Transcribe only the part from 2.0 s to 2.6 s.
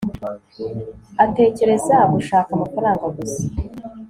gushaka